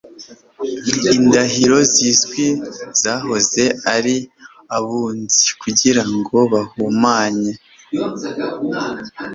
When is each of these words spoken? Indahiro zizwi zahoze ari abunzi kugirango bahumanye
Indahiro 1.17 1.77
zizwi 1.93 2.45
zahoze 3.01 3.63
ari 3.95 4.15
abunzi 4.77 5.45
kugirango 5.61 6.37
bahumanye 6.51 7.53